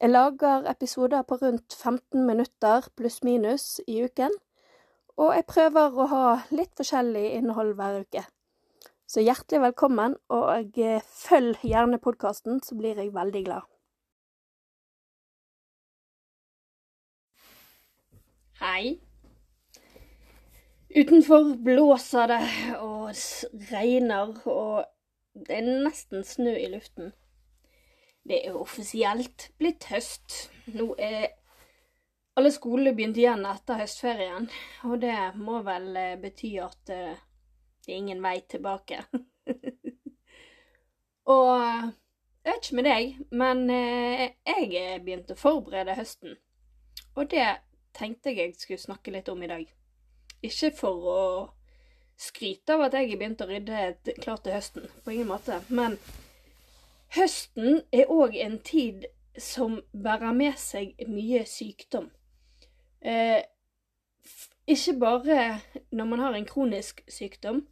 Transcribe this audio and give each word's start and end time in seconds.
Jeg 0.00 0.10
lager 0.10 0.70
episoder 0.70 1.22
på 1.22 1.38
rundt 1.40 1.74
15 1.74 2.26
minutter 2.26 2.88
pluss-minus 2.96 3.80
i 3.88 4.02
uken, 4.04 4.34
og 5.16 5.30
jeg 5.32 5.46
prøver 5.48 5.96
å 5.96 6.06
ha 6.10 6.24
litt 6.52 6.74
forskjellig 6.76 7.22
innhold 7.38 7.72
hver 7.78 8.02
uke. 8.04 8.26
Så 9.08 9.24
hjertelig 9.24 9.62
velkommen, 9.62 10.18
og 10.28 10.76
eh, 10.76 11.00
følg 11.00 11.64
gjerne 11.64 12.02
podkasten, 12.02 12.60
så 12.60 12.76
blir 12.76 13.00
jeg 13.00 13.14
veldig 13.16 13.44
glad. 13.48 13.64
Hei. 18.60 18.98
Utenfor 20.92 21.54
blåser 21.64 22.34
det 22.34 22.42
og 22.82 23.16
regner, 23.72 24.36
og 24.44 24.84
det 25.48 25.62
er 25.62 25.70
nesten 25.88 26.24
snø 26.24 26.52
i 26.52 26.68
luften. 26.76 27.16
Det 28.26 28.40
er 28.42 28.56
offisielt 28.58 29.50
blitt 29.58 29.86
høst. 29.92 30.48
Nå 30.74 30.94
er 30.98 31.28
alle 32.36 32.50
skolene 32.52 32.92
begynt 32.96 33.16
igjen 33.20 33.46
etter 33.48 33.78
høstferien, 33.80 34.48
og 34.88 34.98
det 35.00 35.14
må 35.38 35.62
vel 35.64 35.86
eh, 35.96 36.16
bety 36.20 36.56
at 36.60 36.90
eh, 36.92 37.20
det 37.86 37.94
er 37.94 38.00
ingen 38.00 38.20
vei 38.24 38.40
tilbake. 38.50 38.98
og 41.36 41.52
jeg 41.54 42.50
vet 42.50 42.66
ikke 42.66 42.78
med 42.80 42.88
deg, 42.90 43.14
men 43.30 43.62
eh, 43.72 44.26
jeg 44.44 45.00
begynte 45.06 45.38
å 45.38 45.40
forberede 45.40 45.96
høsten. 45.96 46.36
Og 47.16 47.30
det 47.32 47.46
tenkte 47.96 48.34
jeg 48.34 48.50
jeg 48.50 48.58
skulle 48.60 48.84
snakke 48.84 49.14
litt 49.14 49.30
om 49.32 49.40
i 49.42 49.48
dag. 49.50 49.64
Ikke 50.44 50.74
for 50.76 51.08
å 51.14 51.24
skryte 52.20 52.74
av 52.74 52.86
at 52.86 52.98
jeg 52.98 53.10
har 53.12 53.20
begynt 53.22 53.42
å 53.44 53.48
rydde 53.48 54.18
klart 54.20 54.44
til 54.44 54.56
høsten, 54.56 54.90
på 55.04 55.14
ingen 55.14 55.30
måte. 55.30 55.62
Men 55.70 55.96
høsten 57.14 57.82
er 57.92 58.10
òg 58.10 58.34
en 58.40 58.58
tid 58.58 59.06
som 59.38 59.78
bærer 59.92 60.32
med 60.32 60.56
seg 60.58 60.96
mye 61.08 61.44
sykdom. 61.46 62.10
Eh, 63.00 63.42
ikke 64.66 64.96
bare 64.98 65.40
når 65.92 66.04
man 66.10 66.22
har 66.24 66.34
en 66.34 66.48
kronisk 66.48 67.04
sykdom, 67.08 67.66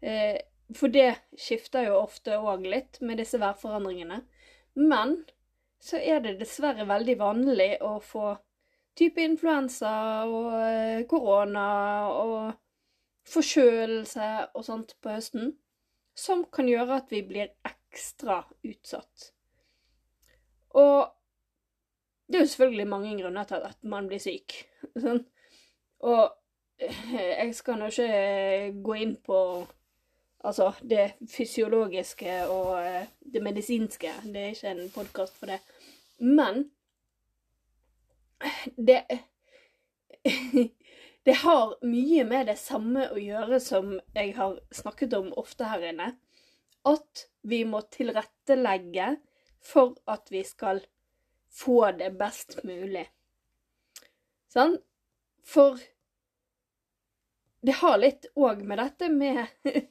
Eh, 0.00 0.40
for 0.74 0.88
det 0.88 1.14
skifter 1.38 1.88
jo 1.88 2.02
ofte 2.02 2.36
òg 2.38 2.66
litt 2.68 3.00
med 3.00 3.18
disse 3.18 3.40
værforandringene. 3.40 4.20
Men 4.78 5.16
så 5.82 5.98
er 5.98 6.22
det 6.22 6.38
dessverre 6.42 6.86
veldig 6.86 7.16
vanlig 7.18 7.70
å 7.84 7.98
få 8.02 8.36
type 8.98 9.22
influensa 9.22 9.92
og 10.26 10.52
eh, 10.58 11.06
korona 11.10 11.68
og 12.10 12.52
forkjølelse 13.28 14.28
og 14.54 14.64
sånt 14.66 14.94
på 15.02 15.12
høsten, 15.16 15.52
som 16.18 16.44
kan 16.52 16.68
gjøre 16.70 17.02
at 17.02 17.12
vi 17.12 17.22
blir 17.26 17.50
ekstra 17.50 17.77
utsatt. 18.64 19.32
Og 20.76 21.08
det 22.28 22.36
er 22.36 22.44
jo 22.44 22.52
selvfølgelig 22.52 22.88
mange 22.88 23.22
grunner 23.22 23.44
til 23.44 23.64
at 23.64 23.78
man 23.82 24.08
blir 24.08 24.20
syk. 24.22 24.54
Sånn. 25.02 25.24
Og 26.04 26.24
eh, 26.78 27.10
jeg 27.16 27.54
skal 27.58 27.80
nå 27.80 27.88
ikke 27.90 28.82
gå 28.84 29.00
inn 29.02 29.16
på 29.24 29.40
Altså 30.46 30.68
det 30.86 31.16
fysiologiske 31.26 32.46
og 32.46 32.68
uh, 32.78 33.06
det 33.32 33.40
medisinske. 33.42 34.12
Det 34.22 34.42
er 34.42 34.52
ikke 34.54 34.70
en 34.70 34.90
podkast 34.94 35.34
for 35.34 35.50
det. 35.50 35.58
Men 36.18 36.70
det 38.76 39.02
Det 41.26 41.34
har 41.34 41.74
mye 41.84 42.24
med 42.24 42.46
det 42.46 42.54
samme 42.56 43.08
å 43.12 43.18
gjøre 43.20 43.58
som 43.60 43.90
jeg 44.14 44.30
har 44.36 44.54
snakket 44.72 45.12
om 45.18 45.32
ofte 45.36 45.66
her 45.68 45.82
inne. 45.90 46.12
At 46.88 47.26
vi 47.48 47.62
må 47.68 47.82
tilrettelegge 47.92 49.12
for 49.64 49.96
at 50.08 50.32
vi 50.32 50.42
skal 50.46 50.80
få 51.52 51.90
det 51.98 52.10
best 52.18 52.60
mulig. 52.64 53.06
Sånn? 54.52 54.78
For 55.48 55.80
det 57.64 57.78
har 57.80 57.96
litt 58.00 58.28
òg 58.38 58.62
med 58.64 58.80
dette 58.80 59.08
med 59.12 59.48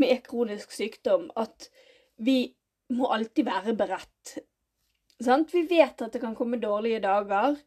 med 0.00 0.22
kronisk 0.26 0.72
sykdom 0.72 1.28
at 1.38 1.68
vi 2.16 2.52
må 2.94 3.10
alltid 3.14 3.46
være 3.46 3.74
beredt. 3.78 4.38
Sant? 5.20 5.52
Vi 5.54 5.64
vet 5.68 6.00
at 6.02 6.14
det 6.14 6.22
kan 6.22 6.36
komme 6.38 6.60
dårlige 6.62 7.02
dager 7.04 7.58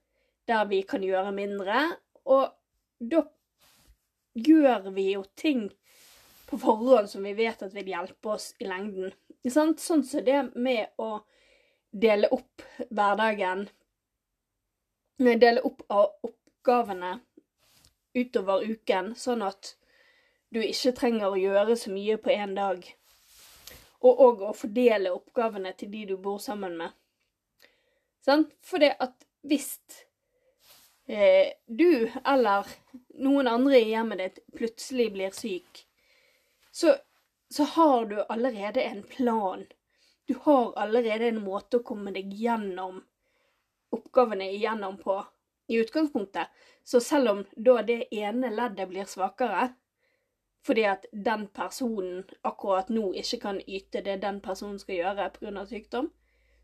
der 0.50 0.66
vi 0.68 0.82
kan 0.84 1.04
gjøre 1.06 1.32
mindre, 1.36 1.86
og 2.28 2.52
da 3.00 3.22
gjør 4.36 4.90
vi 4.96 5.06
jo 5.14 5.24
ting 5.40 5.70
på 6.54 6.62
forhånd 6.62 7.10
som 7.10 7.26
vi 7.26 7.34
vet 7.38 7.62
at 7.66 7.74
vil 7.76 7.92
hjelpe 7.92 8.34
oss 8.36 8.52
i 8.62 8.68
lengden. 8.70 9.14
Sånn 9.44 9.76
som 9.82 10.04
det 10.24 10.40
med 10.56 10.94
å 11.02 11.24
dele 11.92 12.30
opp 12.34 12.64
hverdagen 12.90 13.68
Dele 15.24 15.62
opp 15.62 15.84
av 15.94 16.10
oppgavene 16.26 17.20
utover 18.18 18.64
uken, 18.66 19.14
sånn 19.16 19.44
at 19.46 19.76
du 20.54 20.60
ikke 20.62 20.94
trenger 20.98 21.34
å 21.34 21.40
gjøre 21.40 21.78
så 21.80 21.94
mye 21.94 22.18
på 22.22 22.34
én 22.34 22.56
dag. 22.58 22.82
Og 24.04 24.24
òg 24.26 24.42
å 24.50 24.56
fordele 24.58 25.14
oppgavene 25.14 25.72
til 25.78 25.92
de 25.94 26.02
du 26.10 26.16
bor 26.18 26.42
sammen 26.44 26.76
med. 26.82 26.92
Sånn? 28.26 28.46
For 28.66 28.84
det 28.84 28.96
at 29.04 29.26
hvis 29.48 29.70
eh, 31.08 31.56
du 31.68 32.10
eller 32.26 32.68
noen 33.24 33.50
andre 33.52 33.80
i 33.80 33.94
hjemmet 33.94 34.22
ditt 34.22 34.44
plutselig 34.58 35.10
blir 35.16 35.34
syk, 35.38 35.86
så, 36.74 36.96
så 37.54 37.64
har 37.64 38.06
du 38.10 38.18
allerede 38.22 38.82
en 38.82 39.04
plan. 39.04 39.66
Du 40.26 40.36
har 40.42 40.74
allerede 40.80 41.30
en 41.30 41.44
måte 41.46 41.80
å 41.80 41.86
komme 41.86 42.14
deg 42.16 42.34
gjennom 42.34 43.04
oppgavene 43.94 44.50
igjennom 44.56 44.98
på 44.98 45.20
i 45.68 45.78
utgangspunktet. 45.84 46.48
Så 46.84 47.00
selv 47.00 47.30
om 47.30 47.44
da 47.56 47.82
det 47.86 48.08
ene 48.16 48.50
leddet 48.50 48.90
blir 48.90 49.06
svakere, 49.06 49.68
fordi 50.66 50.86
at 50.88 51.06
den 51.12 51.46
personen 51.54 52.24
akkurat 52.42 52.90
nå 52.90 53.12
ikke 53.20 53.40
kan 53.44 53.60
yte 53.68 54.02
det 54.02 54.22
den 54.24 54.40
personen 54.42 54.80
skal 54.80 54.96
gjøre 54.96 55.30
pga. 55.36 55.66
sykdom, 55.70 56.10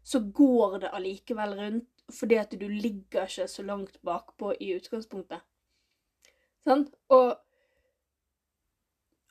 så 0.03 0.19
går 0.19 0.79
det 0.79 0.93
allikevel 0.95 1.55
rundt 1.59 1.89
fordi 2.09 2.39
at 2.41 2.51
du 2.57 2.65
ligger 2.67 3.27
ikke 3.27 3.47
så 3.47 3.63
langt 3.63 4.01
bakpå 4.01 4.55
i 4.59 4.71
utgangspunktet. 4.73 5.43
Sånn? 6.65 6.87
Og, 7.13 7.35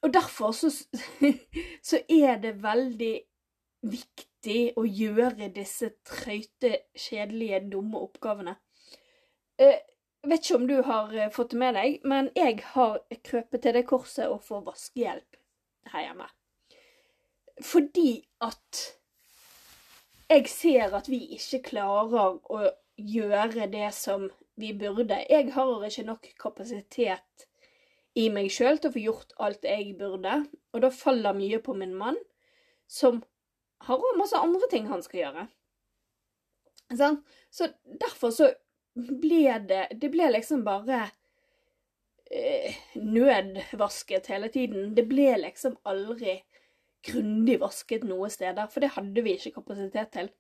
og 0.03 0.15
derfor 0.15 0.53
så, 0.55 0.71
så 1.89 2.01
er 2.09 2.39
det 2.43 2.59
veldig 2.63 3.15
viktig 3.89 4.61
å 4.79 4.85
gjøre 4.87 5.51
disse 5.55 5.91
trøyte, 6.07 6.75
kjedelige, 6.99 7.65
dumme 7.73 8.01
oppgavene. 8.07 8.57
Eh, 9.59 9.79
jeg 10.23 10.31
vet 10.31 10.45
ikke 10.45 10.59
om 10.59 10.69
du 10.69 10.77
har 10.87 11.15
eh, 11.15 11.31
fått 11.35 11.55
det 11.55 11.61
med 11.63 11.75
deg, 11.79 11.99
men 12.07 12.31
jeg 12.39 12.61
har 12.75 13.01
krøpet 13.27 13.63
til 13.65 13.79
det 13.79 13.87
korset 13.89 14.27
og 14.31 14.43
får 14.47 14.65
vaskehjelp 14.67 15.39
her 15.93 16.07
hjemme. 16.07 16.29
Fordi 17.65 18.13
at 18.45 18.85
jeg 20.29 20.51
ser 20.53 20.95
at 20.95 21.09
vi 21.11 21.23
ikke 21.39 21.63
klarer 21.73 22.39
å 22.53 22.61
gjøre 22.99 23.67
det 23.73 23.91
som 23.97 24.29
vi 24.59 24.73
burde. 24.77 25.23
Jeg 25.31 25.53
har 25.55 25.87
ikke 25.87 26.07
nok 26.07 26.29
kapasitet 26.39 27.49
i 28.19 28.27
meg 28.35 28.51
sjøl 28.51 28.81
til 28.81 28.91
å 28.91 28.95
få 28.95 29.03
gjort 29.03 29.35
alt 29.45 29.67
jeg 29.67 29.95
burde, 29.99 30.41
og 30.75 30.83
da 30.83 30.91
faller 30.95 31.37
mye 31.37 31.61
på 31.63 31.75
min 31.79 31.95
mann, 31.99 32.19
som 32.91 33.23
har 33.87 34.03
òg 34.03 34.19
masse 34.19 34.39
andre 34.39 34.69
ting 34.73 34.89
han 34.91 35.05
skal 35.05 35.21
gjøre. 35.23 35.47
Sånn? 36.99 37.21
Så 37.53 37.69
derfor 37.85 38.33
så 38.33 38.49
ble 38.99 39.59
det 39.69 39.83
Det 40.01 40.09
ble 40.11 40.31
liksom 40.33 40.63
bare 40.67 41.03
eh, 42.33 42.79
nødvasket 42.97 44.31
hele 44.33 44.49
tiden. 44.51 44.95
Det 44.97 45.05
ble 45.07 45.35
liksom 45.39 45.77
aldri 45.87 46.41
grundig 47.07 47.59
vasket 47.61 48.07
noe 48.09 48.31
steder, 48.33 48.67
for 48.73 48.83
det 48.83 48.95
hadde 48.97 49.23
vi 49.23 49.37
ikke 49.37 49.61
kapasitet 49.61 50.11
til. 50.17 50.33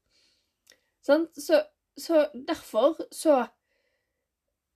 Sånn? 1.04 1.28
Så, 1.38 1.60
så 1.94 2.26
derfor 2.32 2.98
så 3.14 3.44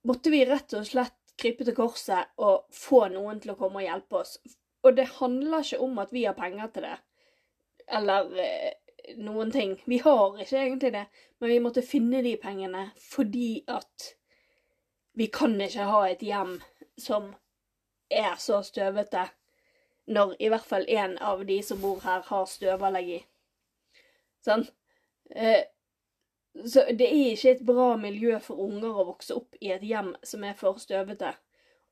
måtte 0.07 0.31
vi 0.31 0.45
rett 0.47 0.73
og 0.77 0.87
slett 0.87 1.17
krype 1.39 1.65
til 1.65 1.75
korset 1.77 2.33
og 2.37 2.67
få 2.73 3.07
noen 3.13 3.41
til 3.41 3.53
å 3.53 3.57
komme 3.59 3.81
og 3.81 3.87
hjelpe 3.87 4.21
oss. 4.21 4.37
Og 4.83 4.95
det 4.97 5.09
handler 5.17 5.63
ikke 5.63 5.81
om 5.83 5.99
at 6.03 6.11
vi 6.13 6.25
har 6.27 6.37
penger 6.37 6.71
til 6.73 6.87
det, 6.87 6.95
eller 7.87 8.33
eh, 8.43 8.73
noen 9.23 9.51
ting. 9.51 9.77
Vi 9.85 9.99
har 10.03 10.39
ikke 10.39 10.59
egentlig 10.59 10.91
det, 10.95 11.05
men 11.39 11.53
vi 11.53 11.61
måtte 11.63 11.85
finne 11.85 12.23
de 12.25 12.35
pengene 12.41 12.89
fordi 12.99 13.63
at 13.71 14.13
vi 15.13 15.29
kan 15.31 15.55
ikke 15.61 15.87
ha 15.87 16.03
et 16.09 16.23
hjem 16.25 16.57
som 16.99 17.31
er 18.13 18.35
så 18.41 18.61
støvete, 18.65 19.27
når 20.05 20.35
i 20.39 20.49
hvert 20.51 20.67
fall 20.67 20.85
én 20.89 21.15
av 21.23 21.45
de 21.47 21.61
som 21.63 21.79
bor 21.81 22.01
her, 22.03 22.25
har 22.27 22.49
støvallergi. 22.49 23.21
Sånn? 24.43 24.65
Eh, 25.31 25.63
så 26.53 26.85
det 26.93 27.07
er 27.07 27.33
ikke 27.33 27.55
et 27.55 27.63
bra 27.65 27.87
miljø 27.97 28.37
for 28.43 28.61
unger 28.61 28.99
å 28.99 29.07
vokse 29.07 29.35
opp 29.35 29.57
i 29.61 29.71
et 29.73 29.83
hjem 29.85 30.13
som 30.25 30.43
er 30.45 30.53
for 30.57 30.77
støvete. 30.81 31.33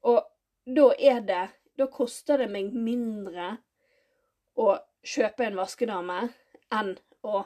Og 0.06 0.22
da 0.66 0.92
er 1.00 1.26
det 1.26 1.48
Da 1.80 1.86
koster 1.88 2.38
det 2.38 2.50
meg 2.52 2.74
mindre 2.76 3.56
å 4.60 4.74
kjøpe 5.08 5.46
en 5.48 5.56
vaskedame 5.58 6.18
enn 6.78 6.92
å 7.26 7.40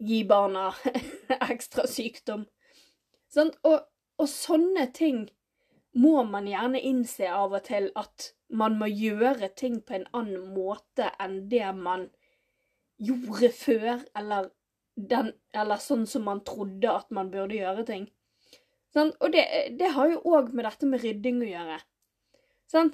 gi 0.00 0.20
barna 0.24 0.70
ekstra 1.52 1.84
sykdom. 1.90 2.46
Sånn? 3.28 3.50
Og, 3.68 3.82
og 4.22 4.30
sånne 4.30 4.86
ting 4.94 5.26
må 5.98 6.22
man 6.24 6.46
gjerne 6.48 6.80
innse 6.80 7.28
av 7.28 7.58
og 7.58 7.66
til 7.66 7.90
at 7.98 8.30
man 8.48 8.78
må 8.80 8.88
gjøre 8.88 9.50
ting 9.58 9.80
på 9.84 9.98
en 9.98 10.08
annen 10.16 10.48
måte 10.54 11.10
enn 11.20 11.42
det 11.50 11.68
man 11.76 12.08
gjorde 13.02 13.50
før, 13.56 14.02
eller, 14.16 14.50
den, 14.96 15.32
eller 15.56 15.80
sånn 15.80 16.04
som 16.06 16.26
man 16.28 16.42
trodde 16.44 16.90
at 16.90 17.08
man 17.14 17.30
burde 17.32 17.56
gjøre 17.56 17.86
ting. 17.88 18.06
Sånn? 18.92 19.14
Og 19.24 19.32
det, 19.32 19.46
det, 19.80 19.94
har 19.96 20.10
jo 20.10 20.20
òg 20.36 20.52
med 20.52 20.66
dette 20.68 20.88
med 20.88 21.02
rydding 21.04 21.40
å 21.42 21.48
gjøre. 21.48 21.80
Sånn? 22.70 22.92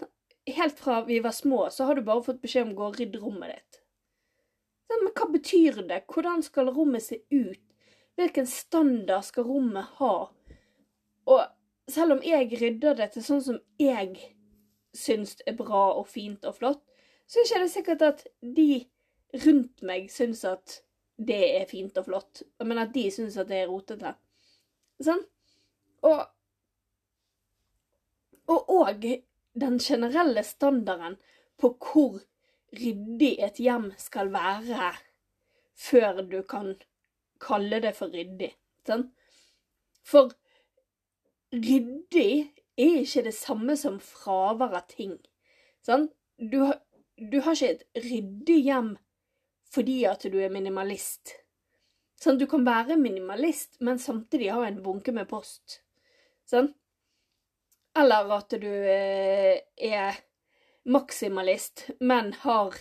Helt 0.49 0.79
fra 0.81 1.03
vi 1.05 1.19
var 1.21 1.35
små, 1.37 1.67
så 1.75 1.89
har 1.89 1.99
du 1.99 2.07
bare 2.07 2.25
fått 2.25 2.41
beskjed 2.45 2.69
om 2.69 2.75
å 2.77 2.79
gå 2.79 2.89
og 2.89 2.99
rydde 3.01 3.21
rommet 3.21 3.53
ditt. 3.53 3.81
Men 4.89 5.11
hva 5.13 5.27
betyr 5.35 5.83
det? 5.91 6.05
Hvordan 6.09 6.43
skal 6.47 6.71
rommet 6.73 7.05
se 7.05 7.21
ut? 7.35 7.65
Hvilken 8.19 8.49
standard 8.51 9.27
skal 9.27 9.47
rommet 9.47 9.99
ha? 9.99 10.15
Og 11.29 11.43
selv 11.93 12.17
om 12.17 12.23
jeg 12.25 12.57
rydder 12.61 12.97
det 12.99 13.13
til 13.15 13.27
sånn 13.27 13.45
som 13.45 13.59
jeg 13.81 14.17
syns 14.97 15.37
er 15.47 15.59
bra 15.59 15.91
og 15.99 16.09
fint 16.09 16.47
og 16.49 16.57
flott, 16.57 16.81
så 17.29 17.43
er 17.43 17.61
det 17.61 17.69
ikke 17.69 17.75
sikkert 17.75 18.05
at 18.07 18.25
de 18.41 18.71
rundt 19.45 19.83
meg 19.85 20.09
syns 20.13 20.41
at 20.49 20.79
det 21.19 21.43
er 21.59 21.67
fint 21.71 21.97
og 21.99 22.07
flott, 22.07 22.43
men 22.63 22.79
at 22.79 22.93
de 22.95 23.09
syns 23.11 23.37
at 23.41 23.51
det 23.51 23.63
er 23.65 23.71
rotete. 23.71 24.15
Sånn? 25.03 25.25
Og 26.07 26.27
og 28.49 28.71
òg 28.73 29.03
den 29.61 29.79
generelle 29.79 30.43
standarden 30.47 31.19
på 31.61 31.75
hvor 31.85 32.21
ryddig 32.79 33.35
et 33.45 33.61
hjem 33.61 33.91
skal 34.01 34.33
være 34.33 34.93
før 35.79 36.23
du 36.31 36.41
kan 36.49 36.75
kalle 37.43 37.81
det 37.85 37.95
for 37.97 38.13
ryddig. 38.15 38.51
Sånn? 38.89 39.09
For 40.07 40.33
ryddig 41.53 42.55
er 42.79 43.03
ikke 43.03 43.27
det 43.29 43.35
samme 43.37 43.77
som 43.77 43.99
fravær 44.03 44.77
av 44.81 44.89
ting. 44.91 45.19
Sånn? 45.85 46.09
Du, 46.39 46.61
du, 47.19 47.41
har 47.45 47.55
ikke 47.55 47.75
et 47.75 48.05
ryddig 48.09 48.59
hjem 48.69 48.93
fordi 49.75 50.03
at 50.09 50.25
du 50.33 50.39
er 50.41 50.53
minimalist. 50.53 51.35
Sånn? 52.19 52.39
Du 52.41 52.47
kan 52.51 52.65
være 52.67 52.97
minimalist, 52.99 53.79
men 53.85 54.01
samtidig 54.03 54.51
ha 54.55 54.65
en 54.67 54.81
bunke 54.83 55.15
med 55.15 55.29
post. 55.31 55.81
Sånn? 56.49 56.73
Eller 57.99 58.33
at 58.39 58.55
du 58.61 58.69
eh, 58.69 59.61
er 59.77 60.19
maksimalist, 60.89 61.89
men 62.01 62.33
har 62.45 62.81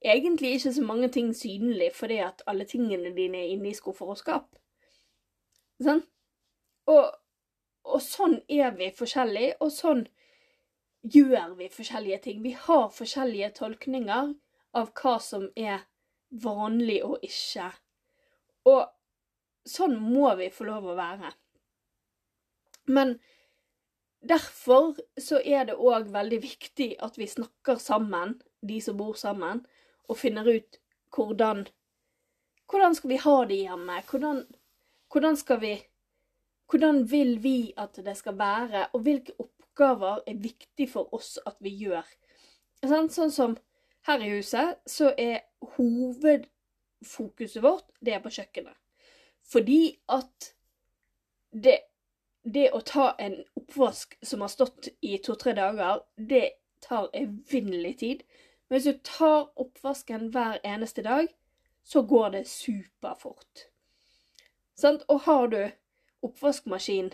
egentlig 0.00 0.54
ikke 0.56 0.72
så 0.72 0.82
mange 0.82 1.08
ting 1.12 1.34
synlig 1.36 1.90
fordi 1.94 2.20
at 2.24 2.42
alle 2.48 2.64
tingene 2.68 3.12
dine 3.16 3.42
er 3.42 3.52
inne 3.54 3.70
i 3.70 3.76
skuffer 3.76 4.12
og 4.12 4.18
skap. 4.18 4.48
Sånn? 5.80 6.02
Og, 6.90 7.12
og 7.86 8.02
sånn 8.04 8.40
er 8.48 8.74
vi 8.76 8.90
forskjellige, 8.96 9.58
og 9.60 9.72
sånn 9.72 10.06
gjør 11.02 11.54
vi 11.60 11.70
forskjellige 11.72 12.18
ting. 12.26 12.42
Vi 12.44 12.56
har 12.56 12.90
forskjellige 12.92 13.54
tolkninger 13.60 14.34
av 14.76 14.92
hva 15.00 15.16
som 15.22 15.48
er 15.56 15.86
vanlig 16.30 17.00
og 17.04 17.24
ikke. 17.26 17.70
Og 18.70 18.86
sånn 19.66 19.98
må 20.00 20.32
vi 20.38 20.50
få 20.54 20.68
lov 20.68 20.90
å 20.90 20.98
være. 20.98 21.32
Men 22.90 23.18
Derfor 24.20 24.98
så 25.20 25.38
er 25.40 25.64
det 25.64 25.78
òg 25.80 26.10
veldig 26.12 26.38
viktig 26.42 26.90
at 27.00 27.16
vi 27.16 27.28
snakker 27.28 27.78
sammen, 27.80 28.34
de 28.60 28.80
som 28.84 28.98
bor 28.98 29.16
sammen, 29.16 29.62
og 30.08 30.18
finner 30.20 30.48
ut 30.48 30.80
hvordan 31.16 31.68
Hvordan 32.70 32.94
skal 32.94 33.10
vi 33.10 33.16
ha 33.18 33.44
det 33.50 33.56
hjemme? 33.64 33.94
Hvordan, 34.10 34.44
hvordan 35.12 35.36
skal 35.36 35.60
vi 35.60 35.72
Hvordan 36.70 37.10
vil 37.10 37.42
vi 37.42 37.72
at 37.76 37.96
det 38.04 38.16
skal 38.16 38.38
være, 38.38 38.86
og 38.92 39.00
hvilke 39.00 39.32
oppgaver 39.38 40.20
er 40.26 40.36
viktig 40.38 40.90
for 40.90 41.14
oss 41.14 41.38
at 41.46 41.56
vi 41.58 41.72
gjør? 41.80 42.04
Sånn, 42.84 43.08
sånn 43.10 43.32
som 43.34 43.56
her 44.06 44.22
i 44.22 44.28
huset, 44.36 44.78
så 44.86 45.10
er 45.18 45.49
hovedfokuset 45.76 47.62
vårt 47.62 47.88
det 48.00 48.14
er 48.16 48.24
på 48.24 48.32
kjøkkenet. 48.34 48.76
Fordi 49.50 49.82
at 50.08 50.52
det 51.50 51.78
det 52.42 52.70
å 52.72 52.80
ta 52.80 53.10
en 53.20 53.36
oppvask 53.58 54.16
som 54.24 54.40
har 54.40 54.48
stått 54.52 54.88
i 55.04 55.18
to-tre 55.22 55.52
dager, 55.56 56.00
det 56.16 56.50
tar 56.80 57.10
evinnelig 57.16 57.98
tid. 58.00 58.22
Men 58.68 58.78
hvis 58.78 58.88
du 58.88 59.00
tar 59.04 59.50
oppvasken 59.60 60.30
hver 60.32 60.60
eneste 60.64 61.04
dag, 61.04 61.28
så 61.84 62.02
går 62.02 62.30
det 62.36 62.44
superfort. 62.48 63.66
Sant? 64.78 65.04
Og 65.08 65.20
har 65.26 65.48
du 65.52 65.60
oppvaskmaskin, 66.24 67.10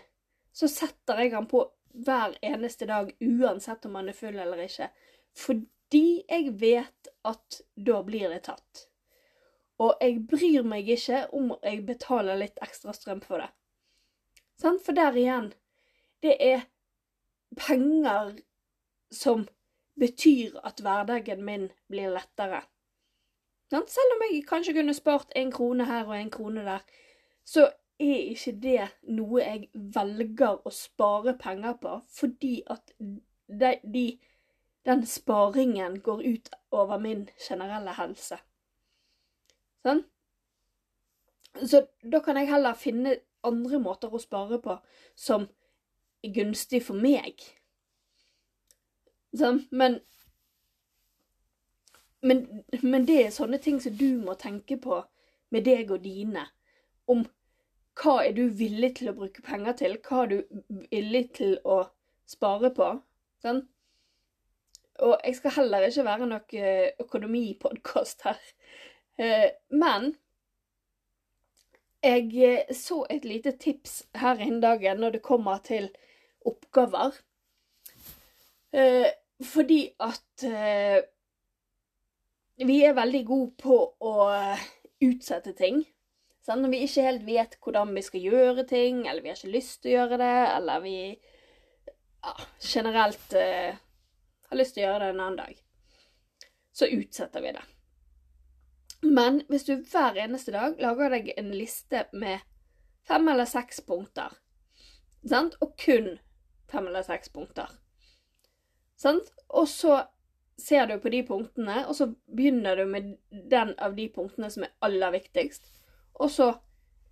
så 0.53 0.69
setter 0.71 1.19
jeg 1.19 1.33
den 1.33 1.47
på 1.51 1.65
hver 2.07 2.37
eneste 2.45 2.87
dag, 2.87 3.11
uansett 3.19 3.85
om 3.85 3.97
den 3.97 4.11
er 4.11 4.17
full 4.17 4.37
eller 4.39 4.63
ikke. 4.63 4.91
Fordi 5.87 6.23
jeg 6.29 6.59
vet 6.59 7.07
at 7.23 7.61
da 7.75 8.01
blir 8.03 8.27
det 8.29 8.41
tatt. 8.43 8.87
Og 9.79 9.95
jeg 10.01 10.25
bryr 10.27 10.65
meg 10.67 10.89
ikke 10.89 11.21
om 11.37 11.53
jeg 11.63 11.85
betaler 11.87 12.39
litt 12.41 12.59
ekstra 12.65 12.91
strøm 12.95 13.21
for 13.23 13.39
det. 13.39 13.47
Sant? 14.59 14.81
For 14.83 14.97
der 14.97 15.15
igjen 15.15 15.53
Det 16.21 16.33
er 16.41 16.65
penger 17.55 18.33
som 19.13 19.45
betyr 19.99 20.57
at 20.65 20.81
hverdagen 20.81 21.43
min 21.45 21.69
blir 21.87 22.09
lettere. 22.09 22.63
Sant? 23.69 23.89
Selv 23.89 24.17
om 24.17 24.25
jeg 24.25 24.43
kanskje 24.49 24.73
kunne 24.73 24.97
spart 24.97 25.31
en 25.35 25.51
krone 25.51 25.85
her 25.85 26.09
og 26.09 26.17
en 26.17 26.31
krone 26.33 26.65
der, 26.65 26.83
så 27.45 27.69
er 27.99 28.33
ikke 28.33 28.51
det 28.61 28.87
noe 29.13 29.41
jeg 29.41 29.69
velger 29.73 30.65
å 30.65 30.73
spare 30.73 31.37
penger 31.37 31.77
på, 31.81 31.93
fordi 32.09 32.63
at 32.67 32.91
de, 32.97 33.71
de, 33.93 34.05
den 34.87 35.05
sparingen 35.05 35.99
går 36.01 36.23
ut 36.23 36.49
over 36.71 36.99
min 36.99 37.27
generelle 37.49 37.91
helse. 37.97 38.39
Sånn? 39.83 40.05
Så 41.67 41.83
da 42.03 42.21
kan 42.23 42.39
jeg 42.39 42.47
heller 42.51 42.77
finne 42.77 43.17
andre 43.47 43.79
måter 43.83 44.13
å 44.13 44.21
spare 44.21 44.59
på 44.63 44.77
som 45.15 45.47
er 46.23 46.33
gunstig 46.39 46.83
for 46.87 46.99
meg. 47.03 47.43
Sånn? 49.35 49.65
Men, 49.71 49.99
men, 52.23 52.45
men 52.81 53.07
det 53.09 53.21
er 53.25 53.35
sånne 53.35 53.59
ting 53.63 53.81
som 53.83 53.97
du 53.97 54.09
må 54.23 54.37
tenke 54.39 54.79
på 54.81 55.01
med 55.51 55.67
deg 55.67 55.91
og 55.91 56.03
dine. 56.07 56.47
Om 57.11 57.25
hva 57.97 58.19
er 58.23 58.35
du 58.37 58.45
villig 58.53 58.95
til 58.99 59.11
å 59.11 59.17
bruke 59.17 59.43
penger 59.43 59.75
til? 59.79 59.99
Hva 60.05 60.23
er 60.23 60.31
du 60.31 60.61
villig 60.91 61.25
til 61.39 61.57
å 61.65 61.81
spare 62.29 62.71
på? 62.77 62.93
Sånn? 63.43 63.65
Og 64.99 65.19
jeg 65.23 65.35
skal 65.37 65.53
heller 65.59 65.85
ikke 65.85 66.05
være 66.07 66.25
noen 66.29 66.57
eh, 66.57 66.89
økonomipodkast 67.03 68.23
her. 68.25 68.39
Eh, 69.21 69.49
men 69.69 70.11
jeg 72.03 72.31
eh, 72.47 72.73
så 72.75 73.03
et 73.13 73.25
lite 73.25 73.53
tips 73.61 73.99
her 74.17 74.41
innen 74.41 74.61
dagen 74.63 75.01
når 75.01 75.17
det 75.17 75.25
kommer 75.25 75.61
til 75.65 75.89
oppgaver. 76.47 77.17
Fordi 79.47 79.79
at 80.03 80.43
vi 82.67 82.75
er 82.85 82.97
veldig 82.97 83.21
gode 83.25 83.51
på 83.57 83.77
å 84.05 84.13
utsette 85.03 85.53
ting. 85.57 85.79
Sant? 86.45 86.61
Når 86.61 86.73
vi 86.73 86.81
ikke 86.85 87.05
helt 87.07 87.25
vet 87.25 87.57
hvordan 87.63 87.95
vi 87.95 88.03
skal 88.05 88.27
gjøre 88.27 88.67
ting, 88.69 89.01
eller 89.07 89.23
vi 89.23 89.31
har 89.31 89.39
ikke 89.39 89.55
lyst 89.55 89.81
til 89.81 89.93
å 89.93 89.95
gjøre 89.95 90.19
det, 90.21 90.35
eller 90.51 90.83
vi 90.83 90.97
ja, 91.15 92.35
generelt 92.61 93.35
har 94.49 94.59
lyst 94.59 94.75
til 94.75 94.85
å 94.85 94.87
gjøre 94.87 95.05
det 95.05 95.13
en 95.15 95.23
annen 95.23 95.39
dag, 95.39 95.63
så 96.71 96.89
utsetter 96.91 97.43
vi 97.43 97.53
det. 97.57 97.63
Men 99.01 99.41
hvis 99.49 99.67
du 99.67 99.75
hver 99.77 100.17
eneste 100.17 100.53
dag 100.55 100.79
lager 100.81 101.13
deg 101.13 101.31
en 101.37 101.51
liste 101.53 102.05
med 102.13 102.43
fem 103.07 103.27
eller 103.29 103.49
seks 103.49 103.81
punkter, 103.85 104.33
sant? 105.27 105.57
og 105.61 105.75
kun 105.79 106.15
fem 106.71 106.87
eller 106.89 107.05
seks 107.05 107.29
punkter, 107.33 107.71
sant? 108.97 109.31
og 109.47 109.67
så 109.69 110.03
ser 110.57 110.87
du 110.89 110.97
på 110.99 111.11
de 111.13 111.21
punktene, 111.23 111.83
og 111.87 111.95
så 111.95 112.09
begynner 112.25 112.75
du 112.75 112.85
med 112.89 113.17
den 113.29 113.75
av 113.77 113.95
de 113.95 114.07
punktene 114.09 114.49
som 114.49 114.65
er 114.65 114.73
aller 114.81 115.13
viktigst. 115.13 115.69
Og 116.17 116.31
så 116.33 116.47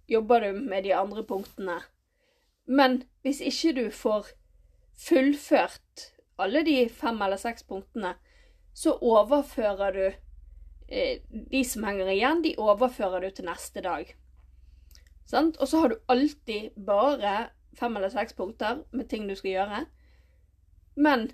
jobber 0.09 0.41
du 0.41 0.63
med 0.65 0.83
de 0.83 0.95
andre 0.97 1.23
punktene. 1.23 1.77
Men 2.65 3.03
hvis 3.21 3.41
ikke 3.45 3.75
du 3.77 3.83
får 3.93 4.31
fullført 4.97 6.07
alle 6.41 6.63
de 6.67 6.77
fem 6.89 7.21
eller 7.21 7.39
seks 7.41 7.63
punktene, 7.67 8.15
så 8.75 8.97
overfører 8.99 9.95
du 9.95 10.05
eh, 10.87 11.21
De 11.29 11.63
som 11.63 11.85
henger 11.87 12.11
igjen, 12.11 12.43
de 12.43 12.55
overfører 12.59 13.23
du 13.23 13.29
til 13.31 13.47
neste 13.47 13.81
dag. 13.81 14.11
Sant? 15.25 15.57
Og 15.57 15.67
så 15.67 15.81
har 15.81 15.93
du 15.93 16.01
alltid 16.11 16.75
bare 16.75 17.49
fem 17.79 17.95
eller 17.97 18.11
seks 18.13 18.33
punkter 18.33 18.83
med 18.91 19.09
ting 19.09 19.27
du 19.27 19.35
skal 19.35 19.51
gjøre. 19.51 19.85
Men 20.95 21.31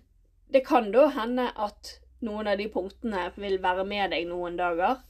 det 0.53 0.65
kan 0.67 0.91
da 0.93 1.07
hende 1.15 1.49
at 1.55 1.97
noen 2.21 2.47
av 2.47 2.57
de 2.61 2.69
punktene 2.71 3.29
vil 3.35 3.59
være 3.63 3.85
med 3.87 4.13
deg 4.13 4.27
noen 4.29 4.57
dager. 4.59 5.01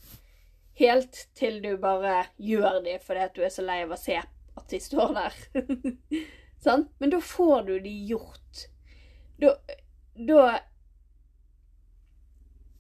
Helt 0.79 1.25
til 1.38 1.60
du 1.63 1.75
bare 1.81 2.25
gjør 2.39 2.81
de 2.86 2.98
fordi 3.03 3.25
at 3.27 3.36
du 3.36 3.43
er 3.45 3.53
så 3.53 3.65
lei 3.65 3.81
av 3.83 3.93
å 3.93 4.00
se 4.00 4.17
at 4.17 4.67
de 4.71 4.79
står 4.81 5.15
der. 5.17 5.39
Men 7.01 7.10
da 7.12 7.19
får 7.24 7.63
du 7.67 7.74
de 7.83 7.93
gjort. 8.12 8.67
Da, 9.41 9.55
da 10.27 10.60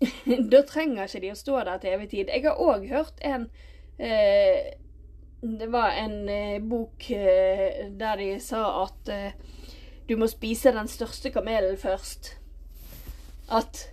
Da 0.51 0.61
trenger 0.67 1.07
ikke 1.07 1.21
de 1.23 1.31
å 1.33 1.39
stå 1.39 1.63
der 1.65 1.81
til 1.81 1.95
evig 1.95 2.09
tid. 2.13 2.29
Jeg 2.33 2.45
har 2.47 2.61
òg 2.61 2.87
hørt 2.89 3.21
en 3.25 3.47
eh, 3.97 4.73
Det 5.41 5.69
var 5.73 5.97
en 5.97 6.29
eh, 6.29 6.59
bok 6.61 7.09
eh, 7.15 7.87
der 7.97 8.21
de 8.21 8.35
sa 8.41 8.65
at 8.83 9.09
eh, 9.09 9.33
du 10.09 10.17
må 10.17 10.27
spise 10.27 10.73
den 10.75 10.89
største 10.91 11.31
kamelen 11.31 11.77
først. 11.79 12.35
At 13.49 13.87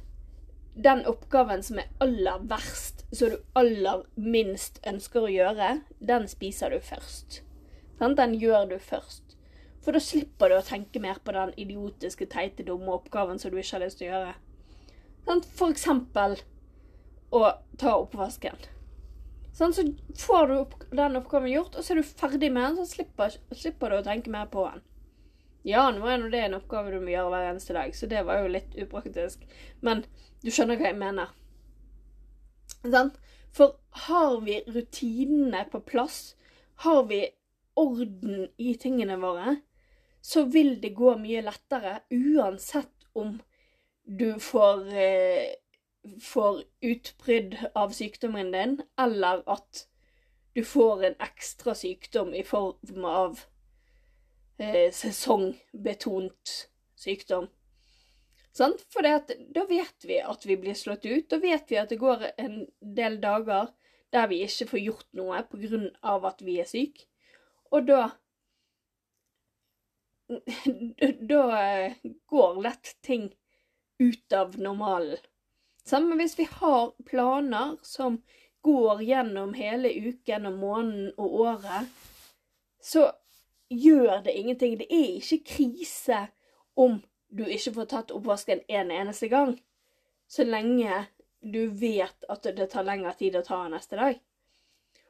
den 0.75 1.05
oppgaven 1.07 1.63
som 1.63 1.79
er 1.79 1.89
aller 2.03 2.43
verst, 2.51 3.05
som 3.13 3.33
du 3.33 3.39
aller 3.59 4.05
minst 4.15 4.81
ønsker 4.87 5.27
å 5.27 5.33
gjøre, 5.33 5.71
den 5.99 6.29
spiser 6.31 6.75
du 6.75 6.81
først. 6.83 7.43
Den 8.01 8.35
gjør 8.39 8.69
du 8.71 8.79
først. 8.79 9.28
For 9.85 9.95
da 9.95 10.01
slipper 10.03 10.51
du 10.51 10.59
å 10.59 10.65
tenke 10.67 11.01
mer 11.01 11.21
på 11.25 11.33
den 11.35 11.55
idiotiske, 11.61 12.27
teite, 12.31 12.67
dumme 12.67 12.97
oppgaven 12.97 13.39
som 13.39 13.53
du 13.53 13.59
ikke 13.61 13.77
har 13.77 13.85
lyst 13.87 14.01
til 14.01 14.11
å 14.11 14.15
gjøre. 14.17 14.35
For 15.59 15.71
eksempel 15.71 16.39
å 17.35 17.45
ta 17.79 17.95
oppvasken. 18.01 18.59
Så 19.59 19.71
får 20.19 20.47
du 20.47 20.77
den 20.97 21.19
oppgaven 21.19 21.51
gjort, 21.51 21.75
og 21.77 21.85
så 21.85 21.95
er 21.95 22.01
du 22.01 22.07
ferdig 22.07 22.51
med 22.55 22.63
den, 22.63 22.77
så 22.79 22.95
slipper, 22.95 23.35
slipper 23.53 23.91
du 23.91 23.99
å 23.99 24.07
tenke 24.07 24.31
mer 24.31 24.47
på 24.53 24.65
den. 24.69 24.85
Ja, 25.67 25.89
nå 25.91 26.07
er 26.07 26.29
det 26.31 26.45
en 26.47 26.57
oppgave 26.57 26.93
du 26.95 27.01
må 27.03 27.11
gjøre 27.11 27.33
hver 27.33 27.49
eneste 27.51 27.75
dag, 27.77 27.95
så 27.97 28.07
det 28.09 28.23
var 28.25 28.43
jo 28.43 28.53
litt 28.55 28.77
upraktisk. 28.79 29.43
Men 29.85 30.05
du 30.45 30.53
skjønner 30.55 30.79
hva 30.79 30.93
jeg 30.93 31.01
mener. 31.01 31.33
Sant? 32.85 33.19
For 33.53 33.75
har 34.07 34.39
vi 34.47 34.61
rutinene 34.69 35.65
på 35.73 35.81
plass, 35.83 36.37
har 36.85 37.03
vi 37.11 37.25
orden 37.79 38.47
i 38.57 38.77
tingene 38.79 39.19
våre, 39.21 39.57
så 40.21 40.45
vil 40.45 40.77
det 40.83 40.95
gå 40.99 41.15
mye 41.21 41.43
lettere 41.47 42.01
uansett 42.11 43.09
om 43.19 43.39
du 44.09 44.41
får, 44.41 44.89
eh, 44.95 45.51
får 46.23 46.63
utbrudd 46.81 47.57
av 47.75 47.93
sykdommen 47.97 48.53
din, 48.53 48.81
eller 48.99 49.43
at 49.47 49.87
du 50.55 50.65
får 50.65 51.05
en 51.05 51.15
ekstra 51.21 51.75
sykdom 51.75 52.35
i 52.35 52.43
form 52.43 53.05
av 53.05 53.41
eh, 54.59 54.91
sesongbetont 54.93 56.55
sykdom. 56.97 57.47
Sant? 58.53 58.81
For 58.91 59.07
da 59.07 59.65
vet 59.69 60.07
vi 60.09 60.19
at 60.19 60.47
vi 60.47 60.57
blir 60.59 60.75
slått 60.75 61.07
ut. 61.07 61.29
Da 61.31 61.39
vet 61.39 61.71
vi 61.71 61.79
at 61.79 61.93
det 61.93 62.01
går 62.01 62.25
en 62.37 62.65
del 62.81 63.21
dager 63.23 63.71
der 64.13 64.27
vi 64.31 64.41
ikke 64.43 64.67
får 64.73 64.83
gjort 64.83 65.09
noe 65.19 65.43
pga. 65.47 66.17
at 66.27 66.43
vi 66.43 66.59
er 66.61 66.67
syke. 66.67 67.07
Og 67.71 67.87
da 67.87 68.09
Da 71.31 71.43
eh, 71.65 71.93
går 72.27 72.63
lett 72.63 72.97
ting 73.03 73.31
ut 73.99 74.33
av 74.33 74.59
normalen. 74.61 75.19
Samme 75.85 76.19
hvis 76.21 76.39
vi 76.39 76.45
har 76.51 76.93
planer 77.09 77.77
som 77.83 78.21
går 78.61 79.03
gjennom 79.03 79.55
hele 79.57 79.89
uken 79.89 80.51
og 80.51 80.59
måneden 80.61 81.13
og 81.17 81.41
året, 81.47 81.89
så 82.81 83.09
gjør 83.69 84.23
det 84.25 84.37
ingenting. 84.37 84.77
Det 84.79 84.89
er 84.91 85.17
ikke 85.17 85.45
krise 85.55 86.27
om 86.77 87.01
du 87.29 87.45
ikke 87.45 87.75
får 87.79 87.89
tatt 87.91 88.13
oppvasken 88.15 88.61
en 88.69 88.93
eneste 88.93 89.29
gang, 89.29 89.57
så 90.29 90.45
lenge 90.45 91.07
du 91.41 91.69
vet 91.71 92.25
at 92.29 92.49
det 92.57 92.71
tar 92.73 92.87
lengre 92.87 93.13
tid 93.19 93.37
å 93.39 93.45
ta 93.47 93.63
neste 93.71 93.99
dag. 93.99 94.19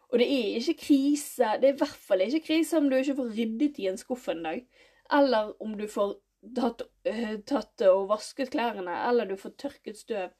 Og 0.08 0.20
det 0.22 0.28
er 0.32 0.58
ikke 0.58 0.78
krise, 0.86 1.56
det 1.60 1.68
er 1.68 1.74
i 1.74 1.80
hvert 1.82 2.04
fall 2.08 2.24
ikke 2.24 2.46
krise 2.46 2.78
om 2.78 2.88
du 2.88 2.96
ikke 2.96 3.18
får 3.18 3.34
ryddet 3.36 3.80
i 3.82 3.88
en 3.90 4.00
skuff 4.00 4.28
en 4.32 4.46
dag, 4.46 4.62
eller 5.12 5.54
om 5.62 5.76
du 5.78 5.86
får 5.88 6.16
tatt, 6.56 6.82
uh, 7.08 7.36
tatt 7.46 7.84
og 7.88 8.08
vasket 8.12 8.52
klærne, 8.54 8.94
eller 9.08 9.28
du 9.28 9.36
får 9.36 9.56
tørket 9.60 9.98
støv. 9.98 10.34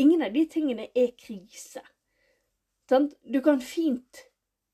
Ingen 0.00 0.22
av 0.22 0.34
de 0.36 0.46
tingene 0.48 0.88
er 0.96 1.14
krise. 1.18 1.82
Sant? 2.88 3.14
Du 3.22 3.40
kan 3.44 3.60
fint 3.62 4.26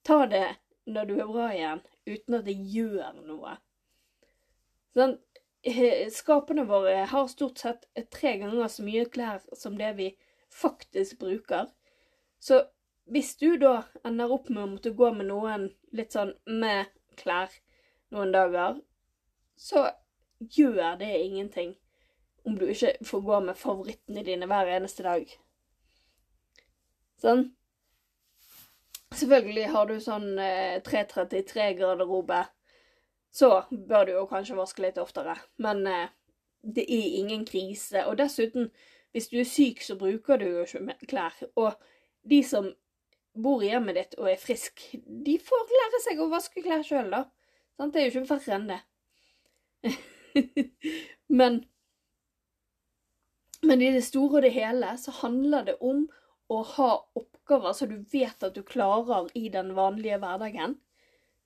ta 0.07 0.25
det 0.31 0.49
når 0.87 1.09
du 1.09 1.17
er 1.19 1.31
bra 1.31 1.49
igjen, 1.53 1.83
uten 2.07 2.39
at 2.39 2.47
det 2.47 2.55
gjør 2.55 3.17
noe. 3.27 3.57
Sånn, 4.97 5.17
skapene 6.15 6.65
våre 6.69 7.03
har 7.11 7.27
stort 7.29 7.59
sett 7.59 7.89
tre 8.15 8.37
ganger 8.39 8.71
så 8.71 8.85
mye 8.87 9.09
klær 9.11 9.43
som 9.59 9.75
det 9.79 9.93
vi 9.99 10.13
faktisk 10.55 11.19
bruker. 11.19 11.67
Så 12.39 12.63
hvis 13.11 13.35
du 13.37 13.57
da 13.59 13.83
ender 14.07 14.33
opp 14.33 14.49
med 14.49 14.63
å 14.63 14.71
måtte 14.77 14.95
gå 14.97 15.11
med 15.15 15.29
noen 15.31 15.69
litt 15.97 16.15
sånn 16.15 16.33
med 16.47 16.87
klær 17.19 17.51
noen 18.15 18.33
dager, 18.35 18.79
så 19.57 19.89
gjør 20.39 20.99
det 21.01 21.13
ingenting 21.25 21.75
om 22.47 22.59
du 22.59 22.69
ikke 22.71 22.93
får 23.05 23.23
gå 23.27 23.41
med 23.49 23.59
favorittene 23.59 24.23
dine 24.27 24.47
hver 24.47 24.69
eneste 24.77 25.03
dag. 25.07 25.31
Sånn. 27.23 27.49
Selvfølgelig 29.17 29.71
har 29.73 29.89
du 29.89 29.97
sånn 30.03 30.37
eh, 30.43 30.77
333-garderobe, 30.85 32.43
så 33.33 33.51
bør 33.71 34.07
du 34.07 34.13
jo 34.13 34.27
kanskje 34.31 34.59
vaske 34.59 34.85
litt 34.85 35.01
oftere. 35.01 35.35
Men 35.63 35.83
eh, 35.91 36.13
det 36.63 36.85
er 36.85 37.19
ingen 37.21 37.45
krise. 37.49 38.05
Og 38.07 38.19
dessuten, 38.21 38.71
hvis 39.15 39.31
du 39.33 39.39
er 39.41 39.49
syk, 39.49 39.83
så 39.83 39.97
bruker 39.99 40.39
du 40.39 40.47
jo 40.49 40.67
ikke 40.67 41.09
klær. 41.09 41.39
Og 41.57 41.73
de 42.29 42.43
som 42.47 42.69
bor 43.37 43.63
i 43.65 43.71
hjemmet 43.73 43.99
ditt 43.99 44.19
og 44.21 44.31
er 44.31 44.41
frisk, 44.41 44.85
de 45.03 45.39
får 45.43 45.73
lære 45.73 46.03
seg 46.05 46.21
å 46.21 46.31
vaske 46.33 46.63
klær 46.65 46.85
sjøl, 46.87 47.11
da. 47.13 47.25
Sånn, 47.77 47.91
Det 47.93 48.01
er 48.01 48.07
jo 48.07 48.23
ikke 48.23 48.35
verre 48.35 48.57
enn 48.57 48.71
det. 48.71 48.81
men 51.41 51.65
men 53.67 53.83
i 53.83 53.91
det 53.91 54.05
store 54.07 54.39
og 54.39 54.45
det 54.45 54.55
hele 54.55 54.93
så 55.01 55.15
handler 55.23 55.65
det 55.67 55.77
om 55.85 56.05
å 56.53 56.61
ha 56.77 56.91
oppgaver 57.19 57.73
som 57.75 57.91
du 57.91 57.97
vet 58.13 58.45
at 58.47 58.55
du 58.55 58.63
klarer 58.67 59.31
i 59.35 59.49
den 59.51 59.73
vanlige 59.75 60.19
hverdagen, 60.23 60.77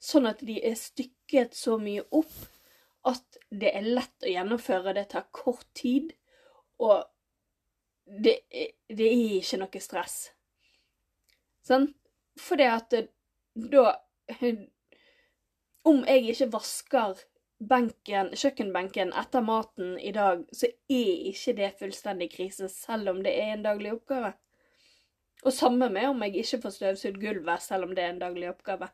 sånn 0.01 0.29
at 0.29 0.43
de 0.45 0.59
er 0.67 0.77
stykket 0.77 1.57
så 1.57 1.79
mye 1.81 2.05
opp 2.11 2.35
at 3.09 3.39
det 3.49 3.71
er 3.73 3.87
lett 3.87 4.27
å 4.27 4.33
gjennomføre, 4.33 4.93
det 4.97 5.07
tar 5.15 5.31
kort 5.33 5.65
tid, 5.77 6.13
og 6.81 7.07
det, 8.05 8.41
det 8.89 9.07
er 9.07 9.39
ikke 9.39 9.61
noe 9.63 9.81
stress. 9.81 10.19
Sånn? 11.65 11.89
Fordi 12.41 12.69
at 12.69 13.01
da 13.55 13.87
Om 15.91 16.03
jeg 16.05 16.35
ikke 16.35 16.51
vasker 16.53 17.23
benken, 17.61 18.31
kjøkkenbenken 18.37 19.13
etter 19.21 19.45
maten 19.45 19.97
i 20.01 20.13
dag, 20.17 20.47
så 20.53 20.71
er 20.89 21.27
ikke 21.31 21.57
det 21.59 21.75
fullstendig 21.81 22.31
krise, 22.33 22.71
selv 22.73 23.13
om 23.13 23.21
det 23.25 23.35
er 23.37 23.55
en 23.55 23.67
daglig 23.67 23.93
oppgave. 23.95 24.33
Og 25.45 25.53
samme 25.57 25.89
med 25.93 26.09
om 26.09 26.25
jeg 26.25 26.43
ikke 26.43 26.63
får 26.65 26.77
støvsugd 26.77 27.21
gulvet, 27.21 27.63
selv 27.63 27.89
om 27.89 27.95
det 27.97 28.05
er 28.05 28.15
en 28.15 28.23
daglig 28.23 28.51
oppgave. 28.51 28.91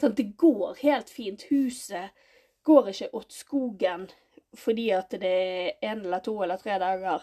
Sånn, 0.00 0.16
det 0.16 0.30
går 0.40 0.80
helt 0.80 1.12
fint. 1.12 1.44
Huset 1.52 2.16
går 2.64 2.92
ikke 2.92 3.14
åt 3.16 3.36
skogen 3.36 4.10
fordi 4.58 4.88
at 4.90 5.12
det 5.22 5.76
en 5.86 6.00
eller 6.02 6.22
to 6.26 6.32
eller 6.42 6.58
tre 6.58 6.74
dager 6.82 7.22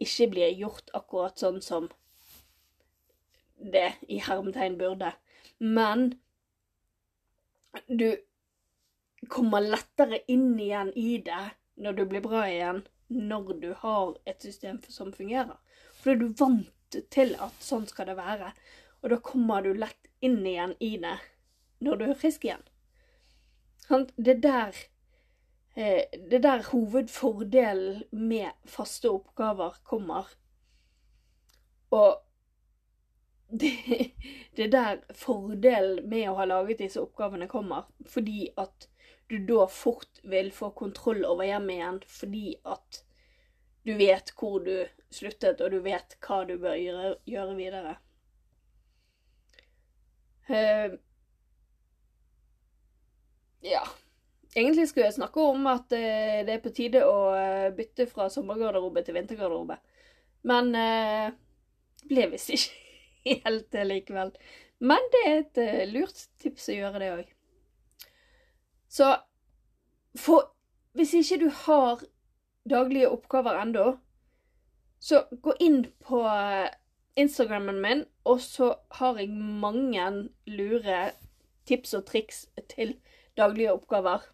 ikke 0.00 0.28
blir 0.32 0.54
gjort 0.56 0.88
akkurat 0.96 1.36
sånn 1.36 1.58
som 1.64 1.90
det 3.60 3.90
i 4.08 4.22
hermetegn 4.24 4.78
burde. 4.80 5.10
Men 5.60 6.08
du 7.88 8.08
kommer 9.30 9.64
lettere 9.64 10.22
inn 10.32 10.54
igjen 10.60 10.92
i 10.98 11.18
det 11.24 11.44
når 11.82 11.98
du 11.98 12.04
blir 12.08 12.24
bra 12.24 12.46
igjen, 12.48 12.82
når 13.12 13.52
du 13.60 13.70
har 13.78 14.16
et 14.24 14.42
system 14.42 14.80
som 14.88 15.12
fungerer. 15.12 15.56
Fordi 16.00 16.18
du 16.20 16.26
er 16.30 16.40
vant 16.40 16.98
til 17.12 17.34
at 17.42 17.62
sånn 17.62 17.86
skal 17.90 18.10
det 18.10 18.16
være. 18.18 18.52
Og 19.02 19.12
da 19.12 19.20
kommer 19.22 19.62
du 19.62 19.72
lett 19.76 20.10
inn 20.24 20.40
igjen 20.46 20.74
i 20.80 20.96
det 21.02 21.16
når 21.84 22.00
du 22.00 22.04
er 22.08 22.18
frisk 22.18 22.46
igjen. 22.46 22.64
Det 24.16 24.40
der, 24.42 24.74
eh, 25.76 26.04
det 26.30 26.42
der 26.42 26.64
hovedfordelen 26.72 28.02
med 28.10 28.50
faste 28.64 29.10
oppgaver 29.10 29.76
kommer 29.84 30.26
Og 31.90 32.22
det, 33.60 33.70
det 34.56 34.64
er 34.64 34.70
der 34.70 34.96
fordelen 35.14 36.08
med 36.10 36.30
å 36.30 36.34
ha 36.40 36.44
laget 36.44 36.80
disse 36.82 36.98
oppgavene 37.00 37.46
kommer. 37.46 37.86
Fordi 38.10 38.48
at 38.58 38.88
du 39.26 39.38
da 39.46 39.66
fort 39.66 40.20
vil 40.22 40.52
få 40.54 40.70
kontroll 40.70 41.24
over 41.26 41.46
hjemmet 41.46 41.78
igjen. 41.78 42.00
Fordi 42.18 42.46
at 42.64 43.02
du 43.86 43.94
vet 43.98 44.32
hvor 44.38 44.60
du 44.66 44.86
sluttet, 45.14 45.60
og 45.62 45.70
du 45.70 45.78
vet 45.84 46.16
hva 46.26 46.40
du 46.46 46.56
bør 46.58 46.74
gjøre, 46.78 47.12
gjøre 47.30 47.54
videre. 47.58 47.94
Uh, 50.50 50.96
ja. 53.66 53.84
Egentlig 54.56 54.88
skulle 54.88 55.06
jeg 55.06 55.18
snakke 55.18 55.42
om 55.52 55.66
at 55.70 55.90
uh, 55.92 56.42
det 56.46 56.54
er 56.54 56.64
på 56.64 56.72
tide 56.74 57.02
å 57.06 57.16
uh, 57.34 57.70
bytte 57.76 58.08
fra 58.10 58.26
sommergarderobe 58.32 59.02
til 59.06 59.18
vintergarderobe. 59.18 59.78
Men 60.46 60.70
ble 62.06 62.26
visst 62.30 62.52
ikke 62.54 63.40
helt 63.46 63.70
det 63.74 63.86
likevel. 63.88 64.30
Men 64.78 65.08
det 65.14 65.22
er 65.26 65.40
et 65.40 65.90
lurt 65.90 66.26
tips 66.42 66.68
å 66.70 66.76
gjøre 66.76 67.02
det 67.02 67.14
òg. 67.16 67.35
Så 68.88 69.16
for 70.16 70.52
hvis 70.96 71.14
ikke 71.14 71.40
du 71.44 71.48
har 71.52 72.02
daglige 72.70 73.10
oppgaver 73.12 73.60
ennå, 73.60 73.96
så 74.98 75.26
gå 75.42 75.52
inn 75.60 75.82
på 76.04 76.22
Instagrammen 77.16 77.80
min, 77.80 78.04
og 78.24 78.40
så 78.40 78.72
har 78.98 79.20
jeg 79.20 79.28
mange 79.30 80.06
lure 80.48 81.10
tips 81.68 81.94
og 81.98 82.06
triks 82.08 82.46
til 82.72 82.96
daglige 83.36 83.74
oppgaver. 83.76 84.24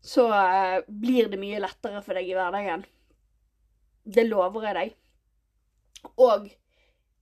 Så 0.00 0.24
eh, 0.32 0.80
blir 0.88 1.28
det 1.28 1.40
mye 1.40 1.60
lettere 1.60 2.00
for 2.04 2.16
deg 2.16 2.30
i 2.30 2.36
hverdagen. 2.36 2.86
Det 4.04 4.24
lover 4.24 4.70
jeg 4.70 4.76
deg. 4.78 4.94
Og 6.16 6.48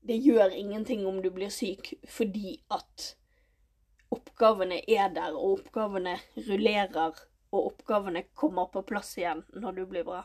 det 0.08 0.18
gjør 0.22 0.54
ingenting 0.54 1.02
om 1.06 1.18
du 1.22 1.32
blir 1.34 1.50
syk, 1.50 1.96
fordi 2.06 2.60
at 2.70 3.14
oppgavene 4.14 4.80
er 4.88 5.12
der, 5.14 5.34
og 5.36 5.58
oppgavene 5.58 6.16
rullerer 6.48 7.18
og 7.52 7.70
oppgavene 7.72 8.24
kommer 8.36 8.68
på 8.72 8.82
plass 8.88 9.14
igjen 9.18 9.44
når 9.56 9.78
du 9.78 9.84
blir 9.88 10.04
bra. 10.08 10.22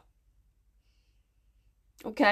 OK. 2.03 2.23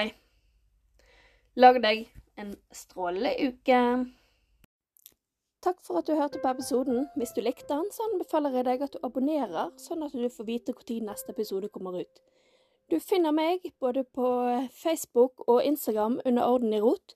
Lag 1.59 1.77
deg 1.83 2.07
en 2.39 2.55
strålende 2.75 3.31
uke. 3.47 3.79
Takk 5.61 5.77
for 5.85 5.99
at 5.99 6.07
du 6.09 6.17
hørte 6.17 6.41
på 6.41 6.49
episoden. 6.49 7.05
Hvis 7.15 7.35
du 7.35 7.41
likte 7.45 7.69
den, 7.69 7.87
så 7.93 8.07
anbefaler 8.09 8.55
jeg 8.57 8.67
deg 8.67 8.83
at 8.87 8.95
du 8.95 9.03
abonnerer, 9.05 9.69
sånn 9.77 10.03
at 10.03 10.15
du 10.17 10.25
får 10.25 10.47
vite 10.47 10.73
når 10.73 11.01
neste 11.05 11.35
episode 11.35 11.69
kommer 11.69 11.99
ut. 12.01 12.21
Du 12.89 12.97
finner 12.99 13.31
meg 13.31 13.69
både 13.79 14.03
på 14.03 14.27
Facebook 14.73 15.45
og 15.47 15.61
Instagram 15.63 16.19
under 16.25 16.43
Orden 16.43 16.73
i 16.73 16.81
rot. 16.81 17.15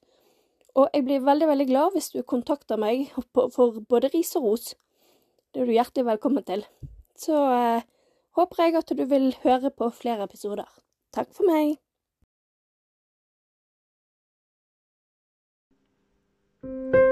Og 0.75 0.89
jeg 0.91 1.05
blir 1.08 1.24
veldig 1.24 1.48
veldig 1.48 1.70
glad 1.70 1.96
hvis 1.96 2.12
du 2.12 2.20
kontakter 2.24 2.79
meg 2.79 3.08
for 3.55 3.79
både 3.89 4.12
ris 4.13 4.36
og 4.36 4.50
ros. 4.50 4.74
Det 5.53 5.63
er 5.63 5.72
du 5.72 5.77
hjertelig 5.77 6.10
velkommen 6.10 6.44
til 6.44 6.65
så 7.20 7.39
eh, 7.51 7.84
håper 8.36 8.63
jeg 8.63 8.75
at 8.75 8.94
du 8.98 9.05
vil 9.05 9.34
høre 9.44 9.72
på 9.72 9.89
flere 9.89 10.24
episoder. 10.24 10.70
Takk 11.15 11.34
for 11.34 11.48
meg. 11.48 11.77
thank 16.65 17.04